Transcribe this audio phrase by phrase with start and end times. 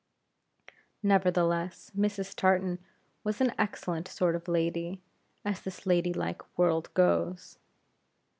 [1.03, 2.35] Nevertheless, Mrs.
[2.35, 2.79] Tartan
[3.23, 4.99] was an excellent sort of lady,
[5.45, 7.59] as this lady like world goes.